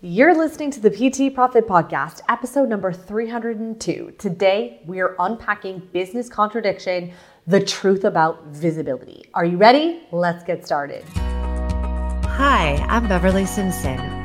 You're 0.00 0.32
listening 0.32 0.70
to 0.70 0.78
the 0.78 0.90
PT 0.90 1.34
Profit 1.34 1.66
Podcast, 1.66 2.20
episode 2.28 2.68
number 2.68 2.92
302. 2.92 4.12
Today, 4.16 4.80
we 4.86 5.00
are 5.00 5.16
unpacking 5.18 5.80
business 5.92 6.28
contradiction, 6.28 7.12
the 7.48 7.58
truth 7.64 8.04
about 8.04 8.46
visibility. 8.46 9.24
Are 9.34 9.44
you 9.44 9.56
ready? 9.56 10.06
Let's 10.12 10.44
get 10.44 10.64
started. 10.64 11.02
Hi, 11.16 12.76
I'm 12.88 13.08
Beverly 13.08 13.44
Simpson, 13.44 13.98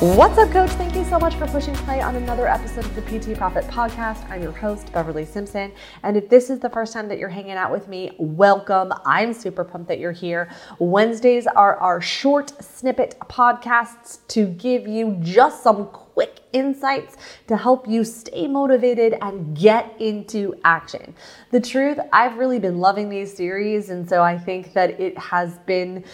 What's 0.00 0.36
up, 0.36 0.50
coach? 0.50 0.68
Thank 0.72 0.94
you 0.94 1.06
so 1.06 1.18
much 1.18 1.36
for 1.36 1.46
pushing 1.46 1.72
play 1.72 2.02
on 2.02 2.16
another 2.16 2.46
episode 2.46 2.84
of 2.84 2.94
the 2.94 3.00
PT 3.00 3.34
Profit 3.34 3.64
Podcast. 3.64 4.30
I'm 4.30 4.42
your 4.42 4.52
host, 4.52 4.92
Beverly 4.92 5.24
Simpson. 5.24 5.72
And 6.02 6.18
if 6.18 6.28
this 6.28 6.50
is 6.50 6.60
the 6.60 6.68
first 6.68 6.92
time 6.92 7.08
that 7.08 7.18
you're 7.18 7.30
hanging 7.30 7.52
out 7.52 7.72
with 7.72 7.88
me, 7.88 8.14
welcome. 8.18 8.92
I'm 9.06 9.32
super 9.32 9.64
pumped 9.64 9.88
that 9.88 9.98
you're 9.98 10.12
here. 10.12 10.50
Wednesdays 10.78 11.46
are 11.46 11.76
our 11.76 12.02
short 12.02 12.62
snippet 12.62 13.16
podcasts 13.20 14.18
to 14.28 14.44
give 14.44 14.86
you 14.86 15.16
just 15.22 15.62
some 15.62 15.86
quick 15.86 16.40
insights 16.56 17.16
to 17.48 17.56
help 17.56 17.86
you 17.86 18.02
stay 18.02 18.46
motivated 18.46 19.16
and 19.20 19.56
get 19.56 19.94
into 20.00 20.54
action. 20.64 21.14
The 21.50 21.60
truth, 21.60 21.98
I've 22.12 22.38
really 22.38 22.58
been 22.58 22.78
loving 22.78 23.08
these 23.10 23.36
series, 23.36 23.90
and 23.90 24.08
so 24.08 24.22
I 24.22 24.38
think 24.38 24.72
that 24.72 24.98
it 24.98 25.16
has 25.18 25.58
been 25.60 26.04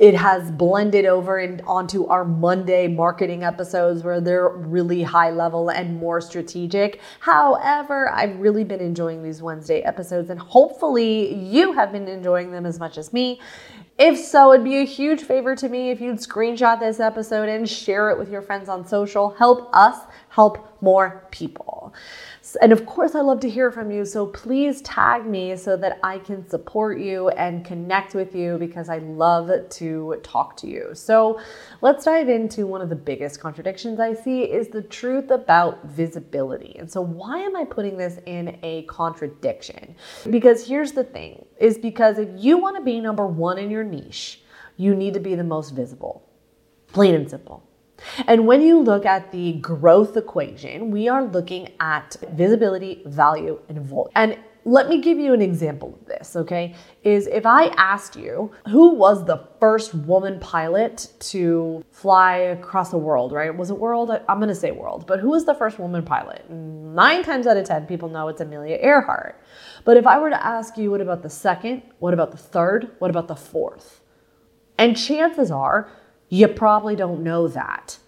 it 0.00 0.14
has 0.14 0.50
blended 0.50 1.04
over 1.04 1.36
and 1.38 1.60
onto 1.66 2.06
our 2.06 2.24
Monday 2.24 2.88
marketing 2.88 3.44
episodes 3.44 4.02
where 4.02 4.18
they're 4.18 4.48
really 4.48 5.02
high 5.02 5.30
level 5.30 5.68
and 5.68 5.98
more 5.98 6.22
strategic. 6.22 7.00
However, 7.20 8.10
I've 8.10 8.38
really 8.40 8.64
been 8.64 8.80
enjoying 8.80 9.22
these 9.22 9.42
Wednesday 9.42 9.82
episodes 9.82 10.30
and 10.30 10.40
hopefully 10.40 11.34
you 11.34 11.74
have 11.74 11.92
been 11.92 12.08
enjoying 12.08 12.50
them 12.50 12.64
as 12.64 12.78
much 12.78 12.96
as 12.96 13.12
me. 13.12 13.40
If 13.96 14.18
so, 14.18 14.52
it'd 14.52 14.64
be 14.64 14.78
a 14.78 14.84
huge 14.84 15.22
favor 15.22 15.54
to 15.54 15.68
me 15.68 15.90
if 15.90 16.00
you'd 16.00 16.16
screenshot 16.16 16.80
this 16.80 16.98
episode 16.98 17.48
and 17.48 17.68
share 17.68 18.10
it 18.10 18.18
with 18.18 18.28
your 18.28 18.42
friends 18.42 18.68
on 18.68 18.84
social. 18.84 19.30
Help 19.30 19.70
us 19.72 19.96
help 20.30 20.73
more 20.84 21.26
people. 21.30 21.94
And 22.60 22.72
of 22.72 22.84
course, 22.84 23.14
I 23.14 23.20
love 23.20 23.40
to 23.40 23.50
hear 23.50 23.70
from 23.70 23.90
you. 23.90 24.04
So 24.04 24.26
please 24.26 24.82
tag 24.82 25.26
me 25.26 25.56
so 25.56 25.76
that 25.78 25.98
I 26.02 26.18
can 26.18 26.46
support 26.48 27.00
you 27.00 27.30
and 27.30 27.64
connect 27.64 28.14
with 28.14 28.34
you 28.34 28.58
because 28.58 28.88
I 28.90 28.98
love 28.98 29.50
to 29.70 30.20
talk 30.22 30.56
to 30.58 30.68
you. 30.68 30.90
So 30.92 31.40
let's 31.80 32.04
dive 32.04 32.28
into 32.28 32.66
one 32.66 32.82
of 32.82 32.90
the 32.90 32.96
biggest 32.96 33.40
contradictions 33.40 33.98
I 33.98 34.12
see 34.12 34.42
is 34.42 34.68
the 34.68 34.82
truth 34.82 35.30
about 35.30 35.84
visibility. 35.86 36.76
And 36.78 36.90
so 36.90 37.00
why 37.00 37.38
am 37.38 37.56
I 37.56 37.64
putting 37.64 37.96
this 37.96 38.18
in 38.26 38.58
a 38.62 38.82
contradiction? 38.82 39.96
Because 40.30 40.66
here's 40.66 40.92
the 40.92 41.04
thing 41.04 41.46
is 41.58 41.78
because 41.78 42.18
if 42.18 42.28
you 42.36 42.58
want 42.58 42.76
to 42.76 42.82
be 42.82 43.00
number 43.00 43.26
1 43.26 43.58
in 43.58 43.70
your 43.70 43.84
niche, 43.84 44.42
you 44.76 44.94
need 44.94 45.14
to 45.14 45.20
be 45.20 45.34
the 45.34 45.44
most 45.44 45.70
visible. 45.70 46.28
Plain 46.92 47.14
and 47.14 47.30
simple. 47.30 47.62
And 48.26 48.46
when 48.46 48.62
you 48.62 48.80
look 48.80 49.06
at 49.06 49.32
the 49.32 49.54
growth 49.54 50.16
equation, 50.16 50.90
we 50.90 51.08
are 51.08 51.24
looking 51.24 51.72
at 51.80 52.16
visibility, 52.32 53.02
value, 53.06 53.60
and 53.68 53.80
volume. 53.80 54.12
And 54.14 54.38
let 54.66 54.88
me 54.88 55.00
give 55.00 55.18
you 55.18 55.34
an 55.34 55.42
example 55.42 55.98
of 56.00 56.06
this, 56.06 56.36
okay? 56.36 56.74
Is 57.02 57.26
if 57.26 57.44
I 57.44 57.66
asked 57.76 58.16
you 58.16 58.50
who 58.68 58.94
was 58.94 59.26
the 59.26 59.46
first 59.60 59.94
woman 59.94 60.40
pilot 60.40 61.12
to 61.20 61.84
fly 61.90 62.36
across 62.36 62.90
the 62.90 62.98
world, 62.98 63.32
right? 63.32 63.54
Was 63.54 63.70
it 63.70 63.78
world? 63.78 64.10
I'm 64.10 64.40
gonna 64.40 64.54
say 64.54 64.70
world, 64.70 65.06
but 65.06 65.20
who 65.20 65.30
was 65.30 65.44
the 65.44 65.54
first 65.54 65.78
woman 65.78 66.02
pilot? 66.02 66.48
Nine 66.50 67.22
times 67.22 67.46
out 67.46 67.58
of 67.58 67.66
10, 67.66 67.86
people 67.86 68.08
know 68.08 68.28
it's 68.28 68.40
Amelia 68.40 68.78
Earhart. 68.80 69.38
But 69.84 69.98
if 69.98 70.06
I 70.06 70.18
were 70.18 70.30
to 70.30 70.46
ask 70.46 70.78
you, 70.78 70.90
what 70.90 71.02
about 71.02 71.22
the 71.22 71.30
second? 71.30 71.82
What 71.98 72.14
about 72.14 72.30
the 72.30 72.38
third? 72.38 72.92
What 73.00 73.10
about 73.10 73.28
the 73.28 73.36
fourth? 73.36 74.00
And 74.78 74.96
chances 74.96 75.50
are, 75.50 75.90
you 76.30 76.48
probably 76.48 76.96
don't 76.96 77.22
know 77.22 77.48
that. 77.48 77.98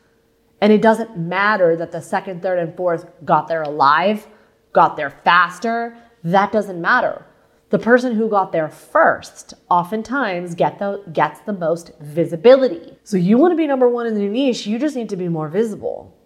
And 0.60 0.72
it 0.72 0.82
doesn't 0.82 1.16
matter 1.16 1.76
that 1.76 1.92
the 1.92 2.00
second, 2.00 2.42
third, 2.42 2.58
and 2.58 2.76
fourth 2.76 3.06
got 3.24 3.48
there 3.48 3.62
alive, 3.62 4.26
got 4.72 4.96
there 4.96 5.10
faster. 5.10 5.96
That 6.24 6.52
doesn't 6.52 6.80
matter. 6.80 7.24
The 7.70 7.78
person 7.78 8.14
who 8.14 8.28
got 8.28 8.52
there 8.52 8.68
first 8.68 9.54
oftentimes 9.68 10.54
get 10.54 10.78
the, 10.78 11.02
gets 11.12 11.40
the 11.40 11.52
most 11.52 11.90
visibility. 12.00 12.96
So 13.02 13.16
you 13.16 13.38
want 13.38 13.52
to 13.52 13.56
be 13.56 13.66
number 13.66 13.88
one 13.88 14.06
in 14.06 14.18
your 14.18 14.30
niche, 14.30 14.66
you 14.66 14.78
just 14.78 14.94
need 14.94 15.08
to 15.08 15.16
be 15.16 15.28
more 15.28 15.48
visible. 15.48 16.16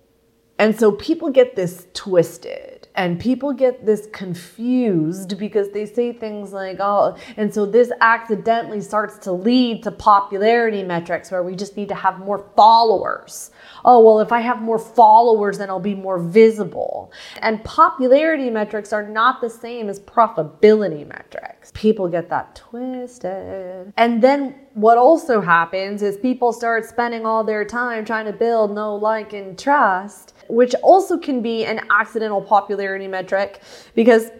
And 0.59 0.79
so 0.79 0.93
people 0.93 1.31
get 1.31 1.57
this 1.57 1.87
twisted 1.95 2.80
and 2.95 3.21
people 3.21 3.53
get 3.53 3.87
this 3.87 4.09
confused 4.13 5.39
because 5.39 5.71
they 5.71 5.87
say 5.87 6.13
things 6.13 6.53
like, 6.53 6.79
oh, 6.81 7.17
and 7.37 7.53
so 7.55 7.65
this 7.65 7.93
accidentally 8.01 8.81
starts 8.81 9.19
to 9.19 9.33
lead 9.33 9.83
to 9.85 9.91
popularity 9.93 10.83
metrics 10.83 11.31
where 11.31 11.43
we 11.43 11.55
just 11.55 11.77
need 11.77 11.89
to 11.89 11.95
have 11.95 12.19
more 12.19 12.51
followers. 12.57 13.53
Oh, 13.85 14.05
well, 14.05 14.21
if 14.21 14.33
I 14.33 14.41
have 14.41 14.61
more 14.61 14.79
followers, 14.79 15.59
then 15.59 15.71
I'll 15.71 15.81
be 15.81 15.95
more 15.95 16.19
visible. 16.19 17.13
And 17.41 17.63
popularity 17.65 18.51
metrics 18.51 18.93
are 18.93 19.09
not 19.09 19.41
the 19.41 19.51
same 19.51 19.89
as 19.89 20.01
profitability 20.01 21.07
metrics. 21.07 21.71
People 21.75 22.09
get 22.09 22.29
that 22.31 22.57
twisted. 22.57 23.93
And 23.97 24.23
then 24.23 24.57
what 24.75 24.99
also 24.99 25.41
happens 25.41 26.03
is 26.03 26.17
people 26.17 26.53
start 26.53 26.85
spending 26.85 27.27
all 27.27 27.45
their 27.45 27.65
time 27.65 28.05
trying 28.05 28.27
to 28.27 28.33
build 28.33 28.75
know 28.75 28.95
like, 28.95 29.33
and 29.33 29.59
trust 29.59 30.35
which 30.51 30.75
also 30.83 31.17
can 31.17 31.41
be 31.41 31.65
an 31.65 31.81
accidental 31.91 32.43
popularity 32.43 33.07
metric 33.07 33.63
because 33.95 34.31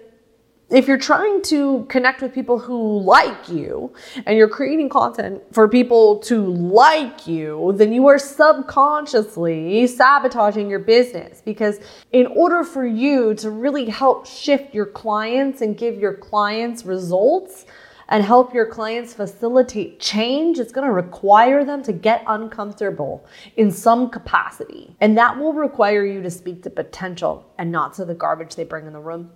if 0.71 0.87
you're 0.87 0.99
trying 0.99 1.43
to 1.43 1.85
connect 1.89 2.23
with 2.23 2.33
people 2.33 2.57
who 2.57 3.01
like 3.01 3.49
you 3.49 3.93
and 4.25 4.39
you're 4.39 4.49
creating 4.49 4.89
content 4.89 5.43
for 5.51 5.69
people 5.69 6.19
to 6.21 6.47
like 6.47 7.27
you, 7.27 7.73
then 7.75 7.93
you 7.93 8.07
are 8.07 8.21
subconsciously 8.21 9.85
sabotaging 9.89 10.71
your 10.71 10.79
business. 10.79 11.43
Because 11.45 11.81
in 12.13 12.29
order 12.29 12.63
for 12.63 12.87
you 12.87 13.35
to 13.35 13.51
really 13.51 13.87
help 13.87 14.27
shift 14.27 14.73
your 14.73 14.87
clients 14.87 15.61
and 15.61 15.77
give 15.77 15.99
your 15.99 16.15
clients 16.15 16.85
results, 16.85 17.67
and 18.11 18.25
help 18.25 18.53
your 18.53 18.67
clients 18.67 19.15
facilitate 19.15 20.01
change, 20.01 20.59
it's 20.59 20.73
going 20.73 20.87
to 20.87 20.93
require 20.93 21.65
them 21.65 21.83
to 21.85 21.93
get 21.93 22.25
uncomfortable 22.27 23.25
in 23.57 23.71
some 23.71 24.11
capacity. 24.11 24.95
And 25.01 25.17
that 25.17 25.39
will 25.39 25.53
require 25.53 26.05
you 26.05 26.21
to 26.23 26.31
speak 26.31 26.63
to 26.65 26.71
potential 26.71 27.51
and 27.57 27.71
not 27.71 27.95
to 27.95 28.05
the 28.05 28.15
garbage 28.15 28.57
they 28.57 28.65
bring 28.65 28.87
in 28.87 28.93
the 28.93 29.01
room. 29.01 29.31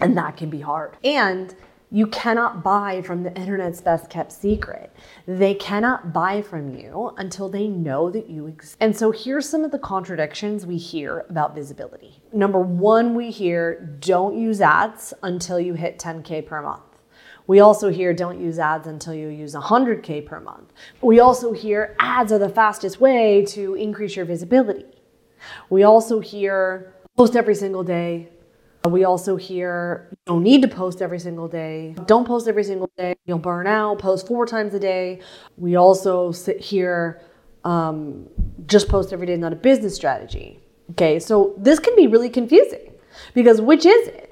And 0.00 0.16
that 0.16 0.36
can 0.36 0.50
be 0.50 0.60
hard. 0.60 0.96
And 1.04 1.54
you 1.92 2.06
cannot 2.06 2.62
buy 2.62 3.02
from 3.02 3.24
the 3.24 3.36
internet's 3.36 3.80
best 3.80 4.08
kept 4.10 4.30
secret. 4.30 4.92
They 5.26 5.54
cannot 5.54 6.12
buy 6.12 6.40
from 6.40 6.76
you 6.76 7.12
until 7.16 7.48
they 7.48 7.66
know 7.66 8.10
that 8.10 8.30
you 8.30 8.46
exist. 8.46 8.76
And 8.80 8.96
so 8.96 9.10
here's 9.10 9.48
some 9.48 9.64
of 9.64 9.72
the 9.72 9.78
contradictions 9.78 10.66
we 10.66 10.76
hear 10.76 11.26
about 11.28 11.54
visibility. 11.54 12.22
Number 12.32 12.60
one, 12.60 13.14
we 13.16 13.30
hear 13.30 13.96
don't 13.98 14.38
use 14.38 14.60
ads 14.60 15.12
until 15.24 15.58
you 15.58 15.74
hit 15.74 15.98
10K 15.98 16.46
per 16.46 16.62
month. 16.62 16.89
We 17.46 17.60
also 17.60 17.88
hear 17.88 18.12
don't 18.12 18.40
use 18.40 18.58
ads 18.58 18.86
until 18.86 19.14
you 19.14 19.28
use 19.28 19.54
100K 19.54 20.26
per 20.26 20.40
month. 20.40 20.72
We 21.00 21.20
also 21.20 21.52
hear 21.52 21.96
ads 21.98 22.32
are 22.32 22.38
the 22.38 22.48
fastest 22.48 23.00
way 23.00 23.44
to 23.46 23.74
increase 23.74 24.16
your 24.16 24.24
visibility. 24.24 24.86
We 25.68 25.82
also 25.82 26.20
hear 26.20 26.94
post 27.16 27.36
every 27.36 27.54
single 27.54 27.82
day. 27.82 28.28
We 28.88 29.04
also 29.04 29.36
hear 29.36 30.08
you 30.10 30.16
don't 30.26 30.42
need 30.42 30.62
to 30.62 30.68
post 30.68 31.02
every 31.02 31.18
single 31.18 31.48
day. 31.48 31.94
Don't 32.06 32.26
post 32.26 32.48
every 32.48 32.64
single 32.64 32.90
day. 32.96 33.14
You'll 33.26 33.38
burn 33.38 33.66
out. 33.66 33.98
Post 33.98 34.26
four 34.26 34.46
times 34.46 34.72
a 34.72 34.80
day. 34.80 35.20
We 35.58 35.76
also 35.76 36.32
sit 36.32 36.60
here 36.60 37.20
um, 37.64 38.26
just 38.66 38.88
post 38.88 39.12
every 39.12 39.26
day, 39.26 39.34
is 39.34 39.38
not 39.38 39.52
a 39.52 39.56
business 39.56 39.94
strategy. 39.94 40.60
Okay, 40.92 41.18
so 41.18 41.54
this 41.58 41.78
can 41.78 41.94
be 41.94 42.06
really 42.06 42.30
confusing 42.30 42.92
because 43.34 43.60
which 43.60 43.86
is 43.86 44.08
it? 44.08 44.26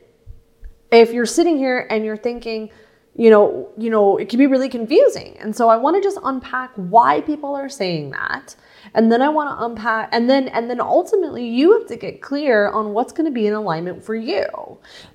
If 0.90 1.12
you're 1.12 1.26
sitting 1.26 1.58
here 1.58 1.86
and 1.90 2.04
you're 2.04 2.16
thinking, 2.16 2.70
you 3.18 3.30
know, 3.30 3.68
you 3.76 3.90
know, 3.90 4.16
it 4.16 4.28
can 4.28 4.38
be 4.38 4.46
really 4.46 4.68
confusing. 4.68 5.36
And 5.40 5.54
so 5.54 5.68
I 5.68 5.76
want 5.76 5.96
to 5.96 6.02
just 6.02 6.18
unpack 6.22 6.70
why 6.76 7.20
people 7.20 7.54
are 7.56 7.68
saying 7.68 8.10
that. 8.12 8.54
And 8.94 9.10
then 9.10 9.20
I 9.20 9.28
want 9.28 9.50
to 9.50 9.64
unpack 9.64 10.08
and 10.12 10.30
then 10.30 10.46
and 10.48 10.70
then 10.70 10.80
ultimately 10.80 11.46
you 11.46 11.76
have 11.76 11.88
to 11.88 11.96
get 11.96 12.22
clear 12.22 12.70
on 12.70 12.92
what's 12.92 13.12
going 13.12 13.26
to 13.26 13.32
be 13.32 13.48
in 13.48 13.54
alignment 13.54 14.04
for 14.04 14.14
you. 14.14 14.46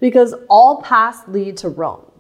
Because 0.02 0.36
all 0.50 0.82
paths 0.82 1.22
lead 1.30 1.56
to 1.58 1.70
Rome. 1.70 2.12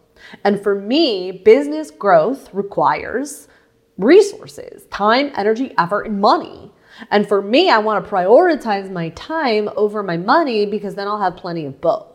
And 0.45 0.63
for 0.63 0.73
me, 0.73 1.33
business 1.33 1.91
growth 1.91 2.49
requires 2.53 3.49
resources, 3.97 4.85
time, 4.85 5.31
energy, 5.35 5.73
effort, 5.77 6.03
and 6.03 6.21
money. 6.21 6.71
And 7.11 7.27
for 7.27 7.41
me, 7.41 7.69
I 7.69 7.79
want 7.79 8.05
to 8.05 8.09
prioritize 8.09 8.89
my 8.89 9.09
time 9.09 9.69
over 9.75 10.01
my 10.01 10.15
money 10.15 10.65
because 10.65 10.95
then 10.95 11.09
I'll 11.09 11.21
have 11.21 11.35
plenty 11.35 11.65
of 11.65 11.81
both. 11.81 12.12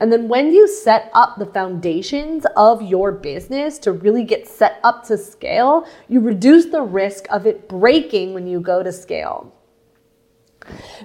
And 0.00 0.12
then 0.12 0.28
when 0.28 0.52
you 0.52 0.68
set 0.68 1.10
up 1.14 1.38
the 1.38 1.46
foundations 1.46 2.46
of 2.56 2.82
your 2.82 3.12
business 3.12 3.78
to 3.80 3.92
really 3.92 4.24
get 4.24 4.46
set 4.46 4.80
up 4.82 5.04
to 5.06 5.18
scale, 5.18 5.86
you 6.08 6.20
reduce 6.20 6.66
the 6.66 6.82
risk 6.82 7.26
of 7.30 7.46
it 7.46 7.68
breaking 7.68 8.34
when 8.34 8.46
you 8.46 8.60
go 8.60 8.82
to 8.82 8.92
scale. 8.92 9.54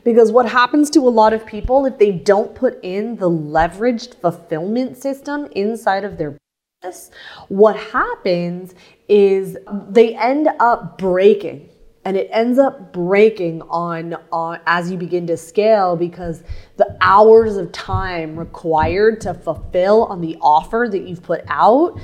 Because 0.03 0.31
what 0.31 0.49
happens 0.49 0.89
to 0.91 0.99
a 0.99 1.09
lot 1.09 1.33
of 1.33 1.45
people 1.45 1.85
if 1.85 1.97
they 1.97 2.11
don't 2.11 2.53
put 2.53 2.79
in 2.83 3.15
the 3.17 3.29
leveraged 3.29 4.15
fulfillment 4.15 4.97
system 4.97 5.47
inside 5.53 6.03
of 6.03 6.17
their 6.17 6.37
business, 6.81 7.11
what 7.47 7.75
happens 7.77 8.75
is 9.07 9.57
they 9.89 10.15
end 10.15 10.49
up 10.59 10.97
breaking 10.97 11.69
and 12.05 12.17
it 12.17 12.29
ends 12.31 12.59
up 12.59 12.91
breaking 12.91 13.61
on, 13.63 14.17
on 14.31 14.59
as 14.65 14.91
you 14.91 14.97
begin 14.97 15.25
to 15.27 15.37
scale 15.37 15.95
because 15.95 16.43
the 16.77 16.97
hours 17.01 17.57
of 17.57 17.71
time 17.71 18.37
required 18.37 19.21
to 19.21 19.33
fulfill 19.33 20.05
on 20.05 20.21
the 20.21 20.37
offer 20.41 20.87
that 20.91 21.07
you've 21.07 21.23
put 21.23 21.43
out 21.47 21.99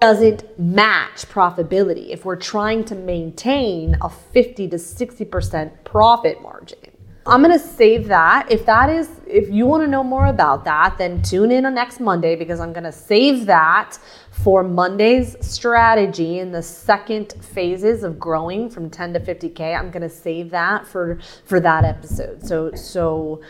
doesn't 0.00 0.58
match 0.58 1.28
profitability. 1.28 2.10
If 2.10 2.24
we're 2.24 2.36
trying 2.36 2.84
to 2.86 2.94
maintain 2.94 3.96
a 4.00 4.08
50 4.08 4.68
to 4.68 4.76
60% 4.76 5.84
profit 5.84 6.40
margin 6.42 6.81
I'm 7.24 7.42
going 7.42 7.56
to 7.56 7.64
save 7.64 8.08
that. 8.08 8.50
If 8.50 8.66
that 8.66 8.90
is, 8.90 9.08
if 9.26 9.48
you 9.48 9.66
want 9.66 9.84
to 9.84 9.86
know 9.86 10.02
more 10.02 10.26
about 10.26 10.64
that, 10.64 10.98
then 10.98 11.22
tune 11.22 11.52
in 11.52 11.64
on 11.66 11.74
next 11.74 12.00
Monday 12.00 12.34
because 12.34 12.58
I'm 12.58 12.72
going 12.72 12.84
to 12.84 12.92
save 12.92 13.46
that 13.46 13.96
for 14.30 14.64
Monday's 14.64 15.36
strategy 15.40 16.40
in 16.40 16.50
the 16.50 16.62
second 16.62 17.34
phases 17.40 18.02
of 18.02 18.18
growing 18.18 18.68
from 18.68 18.90
10 18.90 19.12
to 19.14 19.20
50k. 19.20 19.78
I'm 19.78 19.90
going 19.92 20.02
to 20.02 20.08
save 20.08 20.50
that 20.50 20.86
for 20.86 21.20
for 21.44 21.60
that 21.60 21.84
episode. 21.84 22.44
So 22.44 22.72
so 22.74 23.40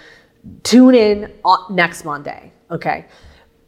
tune 0.63 0.95
in 0.95 1.33
next 1.71 2.05
Monday. 2.05 2.53
Okay. 2.71 3.07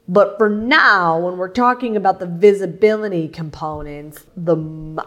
But 0.07 0.37
for 0.37 0.51
now, 0.51 1.19
when 1.19 1.39
we're 1.39 1.49
talking 1.49 1.97
about 1.97 2.21
the 2.21 2.27
visibility 2.27 3.27
components, 3.27 4.27
the 4.37 4.57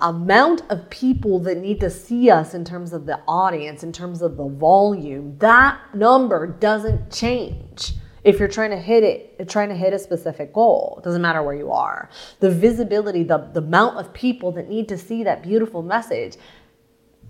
amount 0.02 0.64
of 0.70 0.90
people 0.90 1.38
that 1.42 1.60
need 1.60 1.80
to 1.82 1.90
see 1.92 2.32
us 2.32 2.56
in 2.56 2.66
terms 2.66 2.94
of 2.94 3.06
the 3.06 3.20
audience, 3.28 3.84
in 3.84 3.92
terms 3.92 4.24
of 4.24 4.38
the 4.38 4.48
volume, 4.48 5.38
that 5.38 5.80
number 5.94 6.48
doesn't 6.48 7.12
change. 7.12 7.94
If 8.24 8.40
you're 8.40 8.48
trying 8.48 8.72
to 8.72 8.78
hit 8.78 9.04
it, 9.04 9.48
trying 9.48 9.70
to 9.70 9.76
hit 9.76 9.94
a 9.94 10.00
specific 10.00 10.52
goal, 10.52 10.96
it 10.98 11.04
doesn't 11.04 11.22
matter 11.22 11.44
where 11.44 11.56
you 11.56 11.72
are. 11.72 12.10
The 12.40 12.50
visibility, 12.50 13.24
the, 13.24 13.38
the 13.54 13.62
amount 13.62 13.98
of 13.98 14.12
people 14.14 14.52
that 14.54 14.68
need 14.68 14.90
to 14.90 14.98
see 14.98 15.24
that 15.24 15.44
beautiful 15.44 15.84
message, 15.84 16.38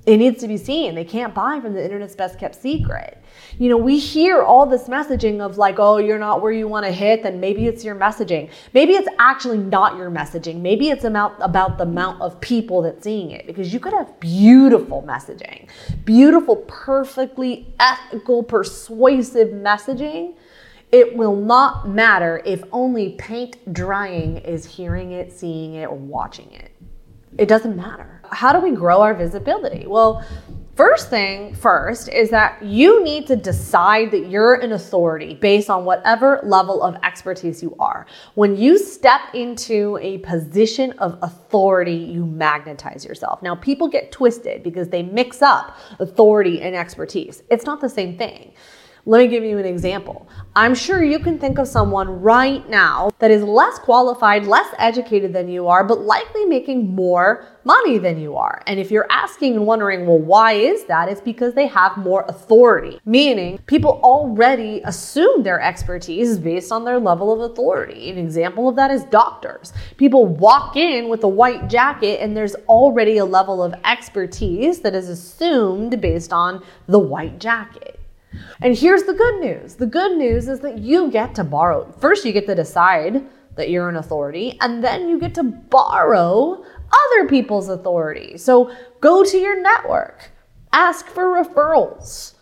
it 0.08 0.18
needs 0.18 0.40
to 0.40 0.48
be 0.48 0.56
seen. 0.56 0.96
They 0.96 1.04
can't 1.04 1.36
buy 1.36 1.60
from 1.60 1.74
the 1.74 1.84
internet's 1.84 2.16
best 2.16 2.40
kept 2.40 2.56
secret. 2.56 3.22
You 3.60 3.68
know, 3.68 3.76
we 3.76 4.00
hear 4.00 4.42
all 4.42 4.66
this 4.66 4.88
messaging 4.88 5.42
of 5.42 5.58
like, 5.58 5.80
oh, 5.80 5.98
you're 5.98 6.18
not 6.18 6.42
where 6.42 6.54
you 6.54 6.66
want 6.66 6.86
to 6.86 6.94
hit, 6.94 7.24
then 7.24 7.42
maybe 7.42 7.66
it's 7.68 7.84
your 7.84 7.94
messaging. 7.94 8.50
Maybe 8.74 8.94
it's 8.94 9.10
actually 9.20 9.58
not 9.58 9.98
your 9.98 10.10
messaging. 10.10 10.62
Maybe 10.62 10.90
it's 10.90 11.04
about, 11.04 11.36
about 11.42 11.78
the 11.78 11.84
amount 11.84 12.22
of 12.22 12.40
people 12.40 12.82
that's 12.82 13.04
seeing 13.04 13.32
it 13.32 13.46
because 13.48 13.74
you 13.74 13.82
could 13.82 13.92
have 13.92 14.18
beautiful 14.22 15.04
messaging, 15.06 15.68
beautiful, 16.06 16.56
perfectly 16.68 17.74
ethical, 17.78 18.44
persuasive 18.44 19.50
messaging. 19.50 20.36
It 20.94 21.18
will 21.18 21.36
not 21.36 21.90
matter 21.90 22.42
if 22.46 22.64
only 22.72 23.10
paint 23.18 23.74
drying 23.74 24.38
is 24.38 24.66
hearing 24.66 25.12
it, 25.12 25.34
seeing 25.34 25.74
it, 25.74 25.88
or 25.88 25.98
watching 25.98 26.50
it. 26.54 26.72
It 27.38 27.48
doesn't 27.48 27.76
matter. 27.76 28.22
How 28.32 28.52
do 28.54 28.60
we 28.60 28.76
grow 28.76 29.02
our 29.02 29.14
visibility? 29.14 29.86
Well, 29.88 30.26
First 30.78 31.10
thing 31.10 31.56
first 31.56 32.08
is 32.08 32.30
that 32.30 32.62
you 32.62 33.04
need 33.04 33.26
to 33.28 33.36
decide 33.36 34.12
that 34.12 34.30
you're 34.30 34.54
an 34.54 34.74
authority 34.74 35.34
based 35.34 35.72
on 35.72 35.86
whatever 35.86 36.40
level 36.44 36.84
of 36.84 36.96
expertise 37.04 37.64
you 37.64 37.76
are. 37.80 38.06
When 38.36 38.56
you 38.56 38.78
step 38.78 39.22
into 39.34 39.98
a 40.04 40.20
position 40.20 40.92
of 41.00 41.18
authority, 41.24 41.96
you 41.96 42.28
magnetize 42.28 43.04
yourself. 43.04 43.42
Now, 43.42 43.56
people 43.56 43.88
get 43.88 44.12
twisted 44.12 44.62
because 44.62 44.90
they 44.90 45.02
mix 45.02 45.42
up 45.42 45.76
authority 45.98 46.62
and 46.62 46.76
expertise. 46.76 47.42
It's 47.50 47.66
not 47.66 47.82
the 47.82 47.90
same 47.90 48.16
thing. 48.16 48.54
Let 49.08 49.20
me 49.20 49.30
give 49.30 49.46
you 49.46 49.58
an 49.58 49.64
example. 49.64 50.28
I'm 50.54 50.76
sure 50.76 51.02
you 51.02 51.20
can 51.20 51.40
think 51.40 51.60
of 51.60 51.68
someone 51.70 52.22
right 52.22 52.70
now 52.70 53.10
that 53.20 53.32
is 53.32 53.42
less 53.42 53.80
qualified, 53.80 54.46
less 54.46 54.68
educated 54.78 55.32
than 55.32 55.48
you 55.48 55.70
are, 55.70 55.86
but 55.86 56.02
likely 56.02 56.44
making 56.44 56.94
more 56.94 57.46
money 57.64 58.00
than 58.00 58.20
you 58.20 58.36
are. 58.36 58.62
And 58.68 58.82
if 58.82 58.92
you're 58.92 59.08
asking 59.10 59.56
and 59.56 59.66
wondering, 59.66 60.06
well, 60.06 60.20
why 60.20 60.56
is 60.56 60.84
that? 60.88 61.08
It's 61.08 61.22
because 61.22 61.54
they 61.54 61.68
have 61.68 61.96
more 61.96 62.26
authority, 62.28 63.00
meaning 63.06 63.60
people 63.66 64.02
already 64.04 64.82
assume 64.84 65.42
their 65.42 65.62
expertise 65.62 66.38
based 66.38 66.74
on 66.74 66.84
their 66.84 67.00
level 67.00 67.32
of 67.32 67.50
authority. 67.50 68.10
An 68.10 68.18
example 68.18 68.68
of 68.68 68.76
that 68.76 68.92
is 68.92 69.06
doctors. 69.06 69.72
People 69.96 70.26
walk 70.26 70.76
in 70.76 71.08
with 71.08 71.24
a 71.24 71.30
white 71.30 71.70
jacket 71.70 72.20
and 72.22 72.36
there's 72.36 72.56
already 72.68 73.20
a 73.20 73.26
level 73.26 73.64
of 73.64 73.74
expertise 73.86 74.82
that 74.82 74.94
is 74.94 75.08
assumed 75.08 76.02
based 76.02 76.34
on 76.34 76.62
the 76.88 77.00
white 77.00 77.40
jacket. 77.40 77.97
And 78.62 78.78
here's 78.78 79.04
the 79.04 79.14
good 79.14 79.40
news 79.40 79.76
the 79.76 79.86
good 79.86 80.18
news 80.18 80.48
is 80.48 80.60
that 80.62 80.80
you 80.80 81.12
get 81.12 81.36
to 81.36 81.44
borrow. 81.44 81.92
First, 82.00 82.26
you 82.26 82.32
get 82.32 82.48
to 82.48 82.56
decide 82.56 83.26
that 83.56 83.70
you're 83.70 83.90
an 83.90 83.96
authority, 83.96 84.58
and 84.62 84.84
then 84.84 85.10
you 85.10 85.20
get 85.20 85.34
to 85.36 85.44
borrow 85.44 86.64
other 86.64 87.28
people's 87.28 87.70
authority. 87.70 88.38
So 88.38 88.72
go 89.02 89.24
to 89.24 89.38
your 89.38 89.62
network, 89.62 90.32
ask 90.72 91.08
for 91.08 91.44
referrals. 91.44 92.36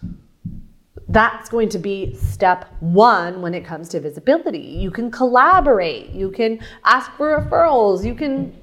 That's 1.07 1.49
going 1.49 1.69
to 1.69 1.79
be 1.79 2.13
step 2.15 2.65
one 2.79 3.41
when 3.41 3.53
it 3.53 3.63
comes 3.63 3.89
to 3.89 3.99
visibility. 3.99 4.59
You 4.59 4.91
can 4.91 5.09
collaborate, 5.11 6.09
you 6.09 6.31
can 6.31 6.59
ask 6.83 7.11
for 7.13 7.39
referrals, 7.39 8.05
you 8.05 8.15
can 8.15 8.53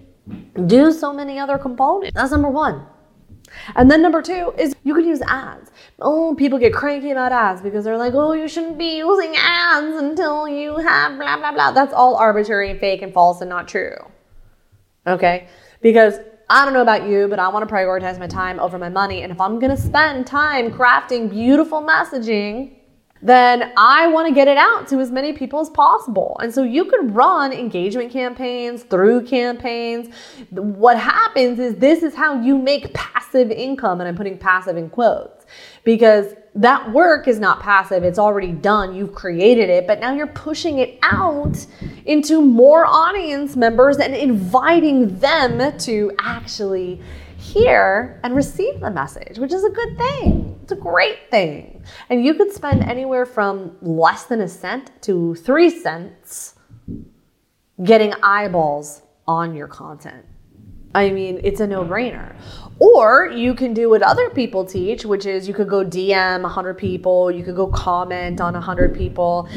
do 0.67 0.93
so 0.93 1.13
many 1.13 1.39
other 1.39 1.59
components. 1.59 2.15
That's 2.15 2.33
number 2.33 2.51
one. 2.51 2.87
And 3.75 3.91
then 3.91 4.03
number 4.03 4.23
two 4.23 4.55
is 4.59 4.75
you 4.83 4.95
could 4.95 5.05
use 5.05 5.23
ads. 5.23 5.71
Oh, 6.01 6.35
people 6.35 6.59
get 6.59 6.73
cranky 6.73 7.11
about 7.11 7.33
ads 7.33 7.61
because 7.61 7.85
they're 7.85 7.99
like, 7.99 8.15
oh, 8.15 8.33
you 8.33 8.49
shouldn't 8.49 8.79
be 8.79 8.99
using 8.99 9.35
ads 9.37 9.97
until 9.97 10.49
you 10.49 10.77
have 10.77 11.17
blah, 11.19 11.37
blah, 11.37 11.53
blah. 11.53 11.73
That's 11.73 11.93
all 11.93 12.17
arbitrary 12.17 12.71
and 12.71 12.81
fake 12.81 13.03
and 13.03 13.13
false 13.13 13.41
and 13.41 13.49
not 13.51 13.69
true. 13.69 13.97
Okay? 15.07 15.49
Because 15.81 16.19
I 16.49 16.65
don't 16.65 16.75
know 16.75 16.83
about 16.83 17.09
you, 17.09 17.29
but 17.29 17.39
I 17.39 17.49
want 17.49 17.67
to 17.67 17.75
prioritize 17.75 18.19
my 18.19 18.27
time 18.27 18.61
over 18.61 18.79
my 18.79 18.89
money. 18.89 19.23
And 19.23 19.33
if 19.33 19.41
I'm 19.41 19.59
going 19.59 19.75
to 19.75 19.81
spend 19.81 20.27
time 20.27 20.71
crafting 20.71 21.31
beautiful 21.31 21.81
messaging, 21.81 22.77
then 23.23 23.73
I 23.77 24.09
want 24.09 24.29
to 24.29 24.35
get 24.35 24.49
it 24.49 24.57
out 24.57 24.89
to 24.89 24.99
as 24.99 25.13
many 25.13 25.33
people 25.33 25.61
as 25.61 25.71
possible. 25.71 26.37
And 26.43 26.53
so 26.53 26.65
you 26.65 26.85
could 26.85 27.15
run 27.15 27.53
engagement 27.53 28.11
campaigns 28.11 28.83
through 28.83 29.27
campaigns. 29.27 30.13
What 30.51 30.99
happens 30.99 31.61
is 31.61 31.77
this 31.77 32.03
is 32.03 32.17
how 32.17 32.41
you 32.41 32.59
make 32.59 32.93
passive 32.93 33.53
income, 33.53 34.01
and 34.01 34.09
I'm 34.09 34.17
putting 34.17 34.39
passive 34.39 34.77
in 34.77 34.91
quotes 34.91 35.47
because 35.85 36.35
that 36.55 36.93
work 36.93 37.29
is 37.29 37.39
not 37.39 37.61
passive. 37.61 38.05
It's 38.05 38.19
already 38.19 38.53
done. 38.53 38.95
You've 38.95 39.15
created 39.15 39.71
it, 39.71 39.87
but 39.87 40.01
now 40.01 40.13
you're 40.13 40.27
pushing 40.27 40.79
it 40.79 40.99
out 41.03 41.65
into 42.05 42.41
more 42.43 42.85
audience 42.87 43.57
members 43.57 43.99
and 43.99 44.15
inviting 44.15 45.19
them 45.19 45.79
to 45.79 46.13
actually 46.19 47.01
hear 47.43 48.21
and 48.23 48.35
receive 48.35 48.81
the 48.81 48.91
message, 48.91 49.39
which 49.39 49.53
is 49.53 49.65
a 49.65 49.71
good 49.71 49.99
thing. 49.99 50.59
It's 50.63 50.73
a 50.73 50.77
great 50.77 51.31
thing. 51.31 51.83
And 52.09 52.25
you 52.25 52.35
could 52.35 52.53
spend 52.53 52.83
anywhere 52.83 53.27
from 53.27 53.77
less 53.83 54.25
than 54.25 54.41
a 54.41 54.49
cent 54.49 54.91
to 55.03 55.35
three 55.35 55.69
cents 55.69 56.55
getting 57.83 58.15
eyeballs 58.23 59.03
on 59.27 59.55
your 59.55 59.67
content. 59.67 60.25
I 60.95 61.11
mean, 61.11 61.41
it's 61.43 61.61
a 61.61 61.67
no 61.67 61.85
brainer. 61.85 62.37
Or 62.79 63.27
you 63.27 63.55
can 63.55 63.75
do 63.75 63.91
what 63.91 64.03
other 64.03 64.31
people 64.31 64.65
teach, 64.65 65.05
which 65.05 65.27
is 65.27 65.49
you 65.49 65.55
could 65.55 65.69
go 65.69 65.85
DM 65.85 66.43
100 66.43 66.75
people, 66.75 67.31
you 67.31 67.43
could 67.43 67.57
go 67.57 67.67
comment 67.69 68.41
on 68.41 68.55
100 68.55 68.95
people. 68.95 69.49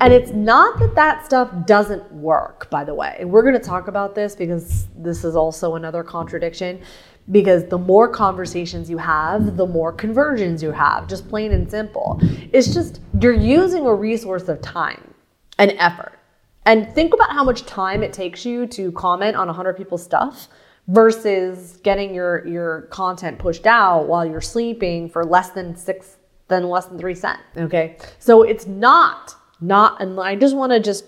And 0.00 0.12
it's 0.12 0.30
not 0.30 0.78
that 0.78 0.94
that 0.94 1.26
stuff 1.26 1.50
doesn't 1.66 2.10
work, 2.12 2.68
by 2.70 2.84
the 2.84 2.94
way. 2.94 3.22
We're 3.24 3.42
going 3.42 3.54
to 3.54 3.60
talk 3.60 3.86
about 3.86 4.14
this 4.14 4.34
because 4.34 4.88
this 4.96 5.24
is 5.24 5.36
also 5.36 5.74
another 5.74 6.02
contradiction 6.02 6.80
because 7.30 7.64
the 7.66 7.78
more 7.78 8.08
conversations 8.08 8.90
you 8.90 8.98
have, 8.98 9.56
the 9.56 9.66
more 9.66 9.92
conversions 9.92 10.62
you 10.62 10.72
have, 10.72 11.06
just 11.06 11.28
plain 11.28 11.52
and 11.52 11.70
simple. 11.70 12.18
It's 12.52 12.72
just 12.74 13.00
you're 13.20 13.32
using 13.32 13.86
a 13.86 13.94
resource 13.94 14.48
of 14.48 14.60
time 14.60 15.14
and 15.58 15.72
effort. 15.78 16.18
And 16.66 16.92
think 16.92 17.14
about 17.14 17.30
how 17.30 17.44
much 17.44 17.64
time 17.66 18.02
it 18.02 18.12
takes 18.12 18.44
you 18.44 18.66
to 18.68 18.92
comment 18.92 19.36
on 19.36 19.46
100 19.46 19.76
people's 19.76 20.02
stuff 20.02 20.48
versus 20.88 21.78
getting 21.82 22.14
your 22.14 22.46
your 22.46 22.82
content 22.82 23.38
pushed 23.38 23.66
out 23.66 24.08
while 24.08 24.26
you're 24.26 24.40
sleeping 24.40 25.08
for 25.08 25.24
less 25.24 25.50
than 25.50 25.76
6 25.76 26.16
than 26.48 26.68
less 26.68 26.86
than 26.86 26.98
3 26.98 27.14
cents, 27.14 27.42
okay? 27.56 27.96
So 28.18 28.42
it's 28.42 28.66
not 28.66 29.36
not 29.60 30.00
and 30.00 30.18
I 30.18 30.36
just 30.36 30.56
want 30.56 30.72
to 30.72 30.80
just 30.80 31.04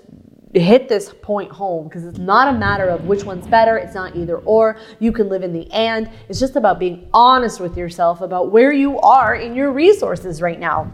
hit 0.61 0.89
this 0.89 1.15
point 1.23 1.51
home 1.51 1.89
because 1.89 2.05
it's 2.05 2.19
not 2.19 2.55
a 2.55 2.59
matter 2.59 2.89
of 2.89 3.07
which 3.07 3.25
one's 3.25 3.47
better. 3.47 3.77
It's 3.77 3.95
not 3.95 4.15
either 4.17 4.37
or. 4.39 4.77
You 4.99 5.13
can 5.13 5.29
live 5.29 5.43
in 5.43 5.53
the 5.53 5.71
and. 5.73 6.11
It's 6.29 6.41
just 6.41 6.57
about 6.57 6.79
being 6.79 7.09
honest 7.15 7.61
with 7.61 7.77
yourself 7.77 8.21
about 8.21 8.53
where 8.53 8.73
you 8.73 8.99
are 9.01 9.35
in 9.35 9.55
your 9.55 9.73
resources 9.73 10.43
right 10.43 10.61
now. 10.61 10.93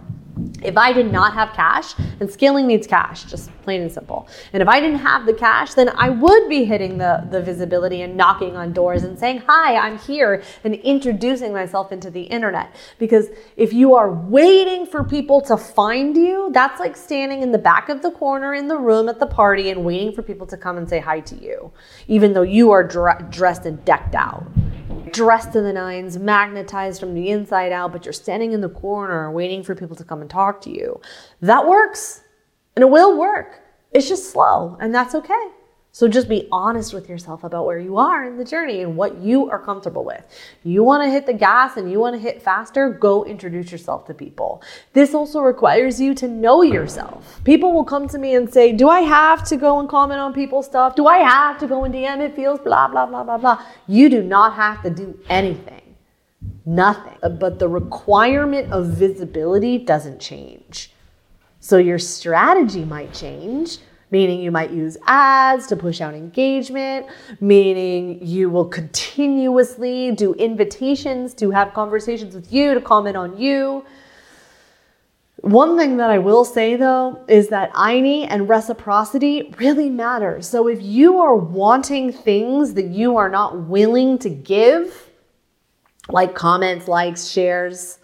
If 0.62 0.76
I 0.76 0.92
did 0.92 1.12
not 1.12 1.34
have 1.34 1.52
cash, 1.52 1.94
and 2.20 2.30
scaling 2.30 2.66
needs 2.66 2.86
cash, 2.86 3.24
just 3.24 3.50
plain 3.62 3.82
and 3.82 3.92
simple. 3.92 4.28
And 4.52 4.62
if 4.62 4.68
I 4.68 4.80
didn't 4.80 4.98
have 4.98 5.24
the 5.24 5.32
cash, 5.32 5.74
then 5.74 5.88
I 5.90 6.08
would 6.08 6.48
be 6.48 6.64
hitting 6.64 6.98
the, 6.98 7.26
the 7.30 7.40
visibility 7.40 8.02
and 8.02 8.16
knocking 8.16 8.56
on 8.56 8.72
doors 8.72 9.04
and 9.04 9.18
saying, 9.18 9.42
Hi, 9.46 9.76
I'm 9.76 9.98
here, 9.98 10.42
and 10.64 10.74
introducing 10.74 11.52
myself 11.52 11.92
into 11.92 12.10
the 12.10 12.22
internet. 12.22 12.74
Because 12.98 13.28
if 13.56 13.72
you 13.72 13.94
are 13.94 14.10
waiting 14.12 14.86
for 14.86 15.04
people 15.04 15.40
to 15.42 15.56
find 15.56 16.16
you, 16.16 16.50
that's 16.52 16.80
like 16.80 16.96
standing 16.96 17.42
in 17.42 17.52
the 17.52 17.58
back 17.58 17.88
of 17.88 18.02
the 18.02 18.10
corner 18.10 18.54
in 18.54 18.68
the 18.68 18.78
room 18.78 19.08
at 19.08 19.20
the 19.20 19.26
party 19.26 19.70
and 19.70 19.84
waiting 19.84 20.12
for 20.12 20.22
people 20.22 20.46
to 20.46 20.56
come 20.56 20.76
and 20.76 20.88
say 20.88 20.98
hi 20.98 21.20
to 21.20 21.36
you, 21.36 21.70
even 22.08 22.32
though 22.32 22.42
you 22.42 22.70
are 22.70 22.82
dre- 22.82 23.22
dressed 23.30 23.64
and 23.66 23.84
decked 23.84 24.14
out 24.14 24.46
dressed 25.12 25.52
to 25.52 25.60
the 25.60 25.72
nines, 25.72 26.18
magnetized 26.18 27.00
from 27.00 27.14
the 27.14 27.30
inside 27.30 27.72
out, 27.72 27.92
but 27.92 28.04
you're 28.04 28.12
standing 28.12 28.52
in 28.52 28.60
the 28.60 28.68
corner 28.68 29.30
waiting 29.30 29.62
for 29.62 29.74
people 29.74 29.96
to 29.96 30.04
come 30.04 30.20
and 30.20 30.30
talk 30.30 30.60
to 30.62 30.70
you. 30.70 31.00
That 31.40 31.66
works 31.66 32.22
and 32.76 32.82
it 32.82 32.90
will 32.90 33.18
work. 33.18 33.60
It's 33.92 34.08
just 34.08 34.30
slow 34.30 34.76
and 34.80 34.94
that's 34.94 35.14
okay. 35.14 35.48
So 35.98 36.06
just 36.06 36.28
be 36.28 36.46
honest 36.52 36.94
with 36.94 37.08
yourself 37.08 37.42
about 37.42 37.66
where 37.66 37.80
you 37.80 37.98
are 37.98 38.24
in 38.24 38.36
the 38.36 38.44
journey 38.44 38.82
and 38.82 38.96
what 38.96 39.18
you 39.18 39.50
are 39.50 39.58
comfortable 39.58 40.04
with. 40.04 40.22
You 40.62 40.84
want 40.84 41.02
to 41.02 41.10
hit 41.10 41.26
the 41.26 41.32
gas 41.32 41.76
and 41.76 41.90
you 41.90 41.98
want 41.98 42.14
to 42.14 42.20
hit 42.20 42.40
faster, 42.40 42.88
go 42.88 43.24
introduce 43.24 43.72
yourself 43.72 44.06
to 44.06 44.14
people. 44.14 44.62
This 44.92 45.12
also 45.12 45.40
requires 45.40 46.00
you 46.00 46.14
to 46.14 46.28
know 46.28 46.62
yourself. 46.62 47.40
People 47.42 47.72
will 47.72 47.82
come 47.82 48.06
to 48.10 48.16
me 48.16 48.36
and 48.36 48.48
say, 48.48 48.70
Do 48.70 48.88
I 48.88 49.00
have 49.00 49.42
to 49.48 49.56
go 49.56 49.80
and 49.80 49.88
comment 49.88 50.20
on 50.20 50.32
people's 50.32 50.66
stuff? 50.66 50.94
Do 50.94 51.08
I 51.08 51.18
have 51.18 51.58
to 51.58 51.66
go 51.66 51.82
and 51.82 51.92
DM 51.92 52.20
it 52.20 52.36
feels 52.36 52.60
blah, 52.60 52.86
blah, 52.86 53.06
blah, 53.06 53.24
blah, 53.24 53.38
blah? 53.38 53.60
You 53.88 54.08
do 54.08 54.22
not 54.22 54.54
have 54.54 54.84
to 54.84 54.90
do 54.90 55.18
anything. 55.28 55.96
Nothing. 56.64 57.18
Uh, 57.24 57.28
but 57.30 57.58
the 57.58 57.68
requirement 57.68 58.72
of 58.72 58.86
visibility 58.86 59.78
doesn't 59.78 60.20
change. 60.20 60.92
So 61.58 61.76
your 61.76 61.98
strategy 61.98 62.84
might 62.84 63.12
change 63.12 63.78
meaning 64.10 64.40
you 64.40 64.50
might 64.50 64.70
use 64.70 64.96
ads 65.06 65.66
to 65.68 65.76
push 65.76 66.00
out 66.00 66.14
engagement, 66.14 67.06
meaning 67.40 68.24
you 68.26 68.50
will 68.50 68.64
continuously 68.64 70.12
do 70.12 70.34
invitations 70.34 71.34
to 71.34 71.50
have 71.50 71.74
conversations 71.74 72.34
with 72.34 72.52
you, 72.52 72.74
to 72.74 72.80
comment 72.80 73.16
on 73.16 73.38
you. 73.38 73.84
One 75.40 75.78
thing 75.78 75.98
that 75.98 76.10
I 76.10 76.18
will 76.18 76.44
say 76.44 76.76
though 76.76 77.24
is 77.28 77.48
that 77.48 77.72
INI 77.74 78.26
and 78.28 78.48
reciprocity 78.48 79.54
really 79.58 79.88
matter. 79.88 80.42
So 80.42 80.66
if 80.66 80.82
you 80.82 81.20
are 81.20 81.36
wanting 81.36 82.12
things 82.12 82.74
that 82.74 82.86
you 82.86 83.16
are 83.16 83.28
not 83.28 83.60
willing 83.66 84.18
to 84.18 84.30
give, 84.30 85.10
like 86.08 86.34
comments, 86.34 86.88
likes, 86.88 87.28
shares, 87.28 87.98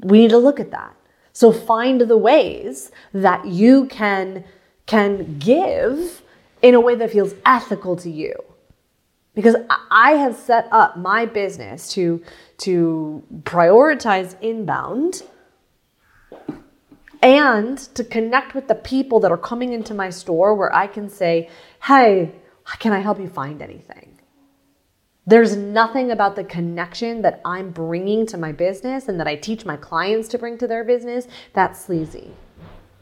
we 0.00 0.18
need 0.22 0.30
to 0.30 0.38
look 0.38 0.58
at 0.58 0.72
that. 0.72 0.96
So 1.32 1.52
find 1.52 2.00
the 2.00 2.16
ways 2.16 2.90
that 3.14 3.46
you 3.46 3.86
can 3.86 4.44
can 4.92 5.38
give 5.38 6.20
in 6.60 6.74
a 6.74 6.80
way 6.80 6.94
that 6.94 7.10
feels 7.10 7.32
ethical 7.46 7.96
to 7.96 8.10
you. 8.10 8.34
Because 9.34 9.56
I 9.90 10.10
have 10.12 10.36
set 10.36 10.68
up 10.70 10.98
my 10.98 11.24
business 11.24 11.88
to, 11.94 12.22
to 12.58 13.22
prioritize 13.44 14.38
inbound 14.42 15.22
and 17.22 17.78
to 17.78 18.04
connect 18.04 18.54
with 18.54 18.68
the 18.68 18.74
people 18.74 19.18
that 19.20 19.32
are 19.32 19.38
coming 19.38 19.72
into 19.72 19.94
my 19.94 20.10
store 20.10 20.54
where 20.54 20.74
I 20.76 20.86
can 20.88 21.08
say, 21.08 21.48
hey, 21.84 22.32
can 22.78 22.92
I 22.92 22.98
help 22.98 23.18
you 23.18 23.28
find 23.28 23.62
anything? 23.62 24.18
There's 25.26 25.56
nothing 25.56 26.10
about 26.10 26.36
the 26.36 26.44
connection 26.44 27.22
that 27.22 27.40
I'm 27.46 27.70
bringing 27.70 28.26
to 28.26 28.36
my 28.36 28.52
business 28.52 29.08
and 29.08 29.18
that 29.18 29.26
I 29.26 29.36
teach 29.36 29.64
my 29.64 29.78
clients 29.78 30.28
to 30.28 30.38
bring 30.38 30.58
to 30.58 30.66
their 30.66 30.84
business 30.84 31.28
that's 31.54 31.82
sleazy. 31.82 32.32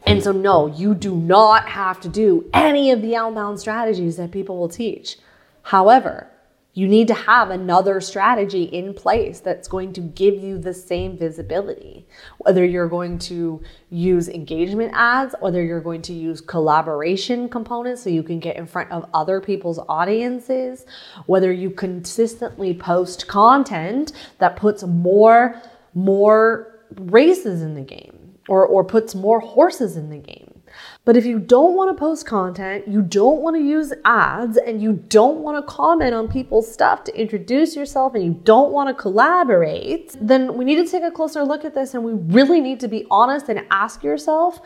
And 0.06 0.22
so, 0.22 0.32
no, 0.32 0.66
you 0.66 0.94
do 0.94 1.14
not 1.14 1.68
have 1.68 2.00
to 2.00 2.08
do 2.08 2.48
any 2.52 2.90
of 2.90 3.02
the 3.02 3.16
outbound 3.16 3.60
strategies 3.60 4.16
that 4.16 4.30
people 4.30 4.58
will 4.58 4.68
teach. 4.68 5.18
However, 5.62 6.30
you 6.72 6.86
need 6.86 7.08
to 7.08 7.14
have 7.14 7.50
another 7.50 8.00
strategy 8.00 8.62
in 8.62 8.94
place 8.94 9.40
that's 9.40 9.66
going 9.66 9.92
to 9.94 10.00
give 10.00 10.36
you 10.36 10.56
the 10.56 10.72
same 10.72 11.18
visibility. 11.18 12.06
Whether 12.38 12.64
you're 12.64 12.88
going 12.88 13.18
to 13.20 13.60
use 13.90 14.28
engagement 14.28 14.92
ads, 14.94 15.34
whether 15.40 15.62
you're 15.64 15.80
going 15.80 16.02
to 16.02 16.12
use 16.12 16.40
collaboration 16.40 17.48
components 17.48 18.02
so 18.02 18.10
you 18.10 18.22
can 18.22 18.38
get 18.38 18.56
in 18.56 18.66
front 18.66 18.92
of 18.92 19.10
other 19.12 19.40
people's 19.40 19.80
audiences, 19.88 20.86
whether 21.26 21.50
you 21.50 21.70
consistently 21.70 22.72
post 22.72 23.26
content 23.26 24.12
that 24.38 24.56
puts 24.56 24.84
more 24.84 25.60
more 25.92 26.78
races 26.96 27.62
in 27.62 27.74
the 27.74 27.80
game 27.80 28.19
or, 28.50 28.66
or 28.66 28.82
puts 28.82 29.14
more 29.14 29.38
horses 29.38 29.96
in 29.96 30.10
the 30.10 30.18
game. 30.18 30.62
But 31.04 31.16
if 31.16 31.24
you 31.24 31.38
don't 31.38 31.74
want 31.74 31.96
to 31.96 31.98
post 31.98 32.26
content, 32.26 32.88
you 32.88 33.00
don't 33.00 33.40
want 33.42 33.54
to 33.56 33.62
use 33.62 33.92
ads, 34.04 34.56
and 34.56 34.82
you 34.82 34.92
don't 34.92 35.38
want 35.38 35.56
to 35.56 35.72
comment 35.72 36.14
on 36.14 36.28
people's 36.28 36.70
stuff 36.70 37.04
to 37.04 37.18
introduce 37.18 37.76
yourself, 37.76 38.14
and 38.14 38.24
you 38.24 38.34
don't 38.42 38.72
want 38.72 38.88
to 38.88 38.94
collaborate, 38.94 40.16
then 40.20 40.56
we 40.56 40.64
need 40.64 40.84
to 40.84 40.90
take 40.90 41.04
a 41.04 41.12
closer 41.12 41.44
look 41.44 41.64
at 41.64 41.74
this 41.74 41.94
and 41.94 42.02
we 42.04 42.12
really 42.12 42.60
need 42.60 42.80
to 42.80 42.88
be 42.88 43.06
honest 43.10 43.48
and 43.48 43.64
ask 43.70 44.02
yourself 44.02 44.60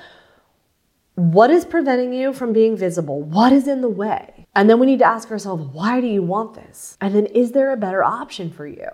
what 1.16 1.50
is 1.50 1.64
preventing 1.64 2.12
you 2.12 2.32
from 2.32 2.52
being 2.52 2.76
visible? 2.76 3.22
What 3.22 3.52
is 3.52 3.68
in 3.68 3.82
the 3.82 3.88
way? 3.88 4.48
And 4.56 4.68
then 4.68 4.80
we 4.80 4.86
need 4.86 4.98
to 4.98 5.04
ask 5.04 5.30
ourselves, 5.30 5.62
why 5.72 6.00
do 6.00 6.08
you 6.08 6.22
want 6.22 6.54
this? 6.54 6.98
And 7.00 7.14
then 7.14 7.26
is 7.26 7.52
there 7.52 7.70
a 7.70 7.76
better 7.76 8.02
option 8.02 8.50
for 8.50 8.66
you? 8.66 8.88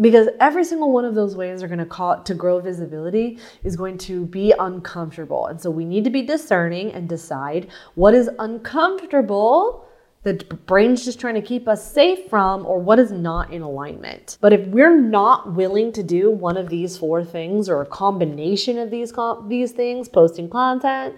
Because 0.00 0.28
every 0.40 0.64
single 0.64 0.92
one 0.92 1.04
of 1.04 1.14
those 1.14 1.36
ways 1.36 1.62
are 1.62 1.68
going 1.68 1.78
to 1.78 1.86
call 1.86 2.22
to 2.22 2.34
grow 2.34 2.60
visibility 2.60 3.38
is 3.64 3.76
going 3.76 3.98
to 3.98 4.26
be 4.26 4.52
uncomfortable. 4.58 5.46
And 5.46 5.60
so 5.60 5.70
we 5.70 5.84
need 5.84 6.04
to 6.04 6.10
be 6.10 6.22
discerning 6.22 6.92
and 6.92 7.08
decide 7.08 7.68
what 7.94 8.14
is 8.14 8.28
uncomfortable 8.38 9.86
the 10.26 10.34
brain's 10.66 11.04
just 11.04 11.20
trying 11.20 11.36
to 11.36 11.40
keep 11.40 11.68
us 11.68 11.92
safe 11.92 12.28
from 12.28 12.66
or 12.66 12.80
what 12.80 12.98
is 12.98 13.12
not 13.12 13.52
in 13.52 13.62
alignment. 13.62 14.38
But 14.40 14.52
if 14.52 14.66
we're 14.66 15.00
not 15.00 15.54
willing 15.54 15.92
to 15.92 16.02
do 16.02 16.32
one 16.32 16.56
of 16.56 16.68
these 16.68 16.98
four 16.98 17.24
things 17.24 17.68
or 17.68 17.80
a 17.80 17.86
combination 17.86 18.76
of 18.76 18.90
these 18.90 19.12
these 19.46 19.70
things 19.70 20.08
posting 20.08 20.50
content 20.50 21.14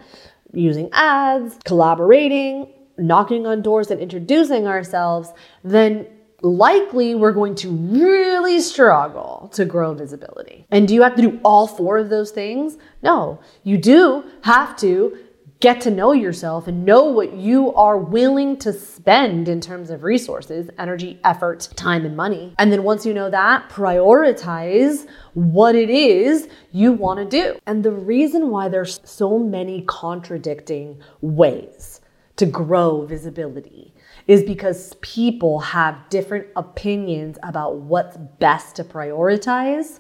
using 0.53 0.91
ads 0.93 1.59
collaborating 1.65 2.71
knocking 2.99 3.47
on 3.47 3.63
doors 3.63 3.91
and 3.91 4.01
introducing 4.01 4.67
ourselves 4.67 5.33
then 5.63 6.07
likely 6.43 7.15
we're 7.15 7.33
going 7.33 7.55
to 7.57 7.71
really 7.71 8.61
struggle 8.61 9.51
to 9.53 9.65
grow 9.65 9.95
visibility. 9.95 10.67
And 10.71 10.87
do 10.87 10.95
you 10.95 11.03
have 11.03 11.17
to 11.17 11.23
do 11.23 11.41
all 11.45 11.67
four 11.67 11.99
of 11.99 12.11
those 12.11 12.31
things? 12.31 12.79
No, 13.03 13.41
you 13.65 13.77
do 13.77 14.25
have 14.43 14.77
to 14.79 15.19
get 15.61 15.81
to 15.81 15.91
know 15.91 16.13
yourself 16.13 16.69
and 16.69 16.85
know 16.85 17.05
what 17.05 17.33
you 17.33 17.75
are 17.75 17.99
willing 17.99 18.57
to 18.57 18.73
spend 18.73 19.49
in 19.49 19.61
terms 19.61 19.91
of 19.91 20.05
resources, 20.05 20.71
energy, 20.79 21.19
effort, 21.25 21.69
time, 21.75 22.05
and 22.05 22.17
money. 22.17 22.55
And 22.59 22.71
then 22.71 22.85
once 22.85 23.05
you 23.05 23.13
know 23.13 23.29
that, 23.31 23.69
prioritize 23.69 25.09
what 25.35 25.75
it 25.75 25.91
is 25.91 26.49
you 26.71 26.93
want 26.93 27.19
to 27.19 27.25
do. 27.25 27.59
And 27.67 27.83
the 27.85 27.91
reason 27.91 28.51
why 28.51 28.69
there's 28.69 29.01
so 29.03 29.37
many 29.37 29.83
contradicting 29.83 31.01
ways 31.21 32.01
to 32.37 32.47
grow 32.47 33.05
visibility 33.05 33.93
is 34.29 34.45
because 34.45 34.95
people 35.01 35.59
have 35.59 36.09
different 36.11 36.47
opinions 36.55 37.39
about 37.43 37.79
what's 37.79 38.17
best 38.39 38.77
to 38.77 38.85
prioritize 38.85 39.99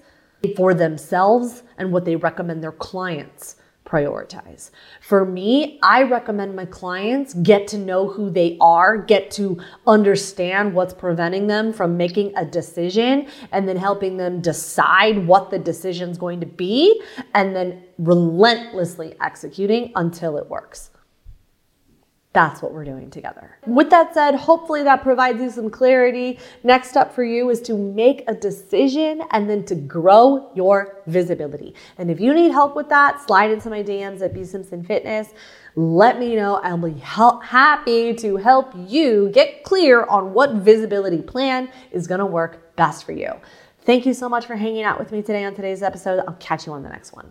for 0.54 0.74
themselves 0.74 1.64
and 1.78 1.90
what 1.90 2.04
they 2.04 2.14
recommend 2.14 2.62
their 2.62 2.72
clients 2.72 3.56
prioritize. 3.88 4.70
For 5.00 5.24
me, 5.24 5.78
I 5.82 6.02
recommend 6.02 6.54
my 6.54 6.66
clients 6.66 7.32
get 7.32 7.66
to 7.68 7.78
know 7.78 8.06
who 8.06 8.28
they 8.28 8.58
are, 8.60 8.98
get 8.98 9.30
to 9.32 9.58
understand 9.86 10.74
what's 10.74 10.92
preventing 10.92 11.46
them 11.46 11.72
from 11.72 11.96
making 11.96 12.36
a 12.36 12.44
decision, 12.44 13.28
and 13.50 13.66
then 13.66 13.78
helping 13.78 14.18
them 14.18 14.42
decide 14.42 15.26
what 15.26 15.50
the 15.50 15.58
decision 15.58 16.10
is 16.10 16.18
going 16.18 16.40
to 16.40 16.46
be, 16.46 17.02
and 17.32 17.56
then 17.56 17.82
relentlessly 17.96 19.14
executing 19.22 19.90
until 19.96 20.36
it 20.36 20.48
works. 20.50 20.90
That's 22.34 22.60
what 22.60 22.72
we're 22.72 22.84
doing 22.84 23.10
together. 23.10 23.58
With 23.66 23.88
that 23.90 24.12
said, 24.12 24.34
hopefully 24.34 24.82
that 24.82 25.02
provides 25.02 25.40
you 25.40 25.50
some 25.50 25.70
clarity. 25.70 26.38
Next 26.62 26.96
up 26.96 27.14
for 27.14 27.24
you 27.24 27.48
is 27.48 27.60
to 27.62 27.74
make 27.74 28.22
a 28.28 28.34
decision 28.34 29.22
and 29.30 29.48
then 29.48 29.64
to 29.64 29.74
grow 29.74 30.50
your 30.54 31.02
visibility. 31.06 31.74
And 31.96 32.10
if 32.10 32.20
you 32.20 32.34
need 32.34 32.52
help 32.52 32.76
with 32.76 32.90
that, 32.90 33.26
slide 33.26 33.50
into 33.50 33.70
my 33.70 33.82
DMs 33.82 34.20
at 34.20 34.34
B 34.34 34.44
Simpson 34.44 34.84
Fitness. 34.84 35.32
Let 35.74 36.18
me 36.18 36.36
know. 36.36 36.56
I'll 36.56 36.76
be 36.76 36.98
help, 37.00 37.44
happy 37.44 38.12
to 38.16 38.36
help 38.36 38.74
you 38.86 39.30
get 39.30 39.64
clear 39.64 40.04
on 40.04 40.34
what 40.34 40.52
visibility 40.56 41.22
plan 41.22 41.70
is 41.92 42.06
going 42.06 42.20
to 42.20 42.26
work 42.26 42.76
best 42.76 43.04
for 43.04 43.12
you. 43.12 43.32
Thank 43.82 44.04
you 44.04 44.12
so 44.12 44.28
much 44.28 44.44
for 44.44 44.54
hanging 44.54 44.82
out 44.82 44.98
with 44.98 45.12
me 45.12 45.22
today 45.22 45.44
on 45.44 45.54
today's 45.54 45.82
episode. 45.82 46.22
I'll 46.28 46.34
catch 46.34 46.66
you 46.66 46.74
on 46.74 46.82
the 46.82 46.90
next 46.90 47.14
one. 47.14 47.30